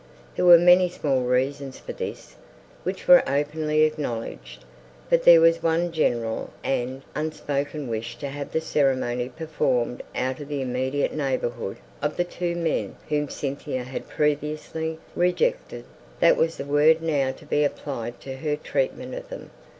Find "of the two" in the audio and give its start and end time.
12.01-12.55